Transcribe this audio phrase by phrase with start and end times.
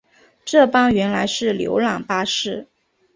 [0.43, 2.67] 这班原来是游览巴士